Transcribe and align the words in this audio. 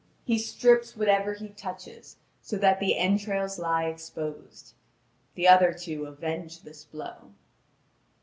He 0.25 0.39
strips 0.39 0.97
whatever 0.97 1.33
he 1.35 1.49
touches, 1.49 2.17
so 2.41 2.57
that 2.57 2.79
the 2.79 2.97
entrails 2.97 3.59
lie 3.59 3.85
exposed. 3.85 4.73
The 5.35 5.47
other 5.47 5.73
two 5.73 6.07
avenge 6.07 6.63
this 6.63 6.83
blow. 6.83 7.33